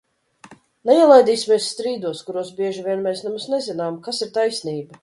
Neielaidīsimies 0.89 1.69
strīdos, 1.75 2.25
kuros 2.31 2.51
bieži 2.61 2.89
vien 2.89 3.05
mēs 3.07 3.25
nemaz 3.29 3.51
nezinām, 3.57 4.03
kas 4.09 4.25
ir 4.29 4.39
taisnība! 4.43 4.99